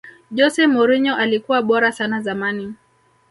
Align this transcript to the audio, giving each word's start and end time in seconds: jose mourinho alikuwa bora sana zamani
jose 0.31 0.67
mourinho 0.67 1.15
alikuwa 1.15 1.61
bora 1.61 1.91
sana 1.91 2.21
zamani 2.21 2.73